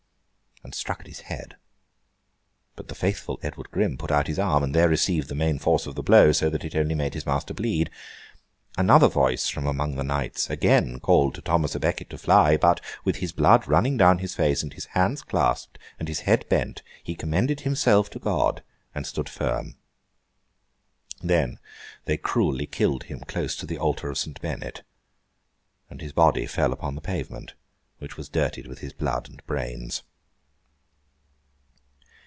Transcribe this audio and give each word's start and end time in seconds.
and 0.63 0.75
struck 0.75 0.99
at 0.99 1.07
his 1.07 1.21
head. 1.21 1.55
But 2.75 2.87
the 2.87 2.93
faithful 2.93 3.39
Edward 3.41 3.71
Gryme 3.71 3.97
put 3.97 4.11
out 4.11 4.27
his 4.27 4.37
arm, 4.37 4.61
and 4.63 4.75
there 4.75 4.87
received 4.87 5.27
the 5.27 5.33
main 5.35 5.57
force 5.57 5.87
of 5.87 5.95
the 5.95 6.03
blow, 6.03 6.31
so 6.31 6.51
that 6.51 6.63
it 6.63 6.75
only 6.75 6.93
made 6.93 7.15
his 7.15 7.25
master 7.25 7.55
bleed. 7.55 7.89
Another 8.77 9.07
voice 9.07 9.49
from 9.49 9.65
among 9.65 9.95
the 9.95 10.03
knights 10.03 10.51
again 10.51 10.99
called 10.99 11.33
to 11.33 11.41
Thomas 11.41 11.73
à 11.75 11.81
Becket 11.81 12.11
to 12.11 12.17
fly; 12.19 12.57
but, 12.57 12.79
with 13.03 13.15
his 13.15 13.31
blood 13.31 13.67
running 13.67 13.97
down 13.97 14.19
his 14.19 14.35
face, 14.35 14.61
and 14.61 14.71
his 14.73 14.85
hands 14.85 15.23
clasped, 15.23 15.79
and 15.97 16.07
his 16.07 16.21
head 16.21 16.47
bent, 16.47 16.83
he 17.03 17.15
commanded 17.15 17.61
himself 17.61 18.11
to 18.11 18.19
God, 18.19 18.61
and 18.93 19.07
stood 19.07 19.29
firm. 19.29 19.77
Then 21.23 21.57
they 22.05 22.17
cruelly 22.17 22.67
killed 22.67 23.05
him 23.05 23.21
close 23.21 23.55
to 23.55 23.65
the 23.65 23.79
altar 23.79 24.11
of 24.11 24.17
St. 24.19 24.39
Bennet; 24.41 24.83
and 25.89 26.01
his 26.01 26.13
body 26.13 26.45
fell 26.45 26.71
upon 26.71 26.93
the 26.93 27.01
pavement, 27.01 27.55
which 27.97 28.15
was 28.15 28.29
dirtied 28.29 28.67
with 28.67 28.79
his 28.79 28.93
blood 28.93 29.27
and 29.27 29.43
brains. 29.47 30.03